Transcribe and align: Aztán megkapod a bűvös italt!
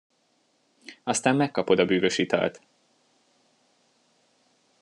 Aztán 1.03 1.35
megkapod 1.35 1.79
a 1.79 1.85
bűvös 1.85 2.17
italt! 2.17 2.61